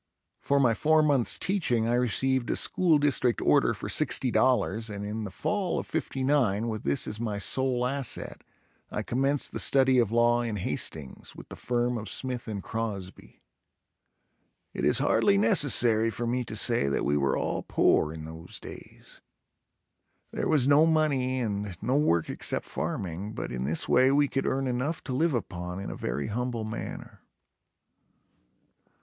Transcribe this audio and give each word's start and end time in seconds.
For 0.39 0.59
my 0.59 0.73
four 0.73 1.03
months 1.03 1.37
teaching 1.37 1.87
I 1.87 1.93
received 1.93 2.49
a 2.49 2.55
school 2.55 2.97
district 2.97 3.39
order 3.39 3.75
for 3.75 3.87
$60.00 3.87 4.89
and 4.89 5.05
in 5.05 5.25
the 5.25 5.29
fall 5.29 5.77
of 5.77 5.85
'59 5.85 6.67
with 6.67 6.81
this 6.81 7.05
as 7.07 7.19
my 7.19 7.37
sole 7.37 7.85
asset, 7.85 8.43
I 8.89 9.03
commenced 9.03 9.51
the 9.51 9.59
study 9.59 9.99
of 9.99 10.11
law 10.11 10.41
in 10.41 10.55
Hastings, 10.55 11.35
with 11.35 11.49
the 11.49 11.55
firm 11.55 11.99
of 11.99 12.09
Smith 12.09 12.47
and 12.47 12.63
Crosby. 12.63 13.43
It 14.73 14.85
is 14.85 14.97
hardly 14.97 15.37
necessary 15.37 16.09
for 16.09 16.25
me 16.25 16.45
to 16.45 16.55
say 16.55 16.87
that 16.87 17.05
we 17.05 17.15
were 17.15 17.37
all 17.37 17.61
poor 17.61 18.11
in 18.11 18.25
those 18.25 18.59
days. 18.59 19.21
There 20.31 20.47
was 20.49 20.67
no 20.67 20.87
money 20.87 21.39
and 21.39 21.77
no 21.79 21.95
work 21.95 22.27
except 22.27 22.65
farming, 22.65 23.33
but 23.33 23.51
in 23.51 23.65
this 23.65 23.87
way 23.87 24.11
we 24.11 24.27
could 24.27 24.47
earn 24.47 24.65
enough 24.65 25.03
to 25.03 25.13
live 25.13 25.35
upon 25.35 25.79
in 25.79 25.91
a 25.91 25.95
very 25.95 26.25
humble 26.25 26.63
manner. 26.63 27.21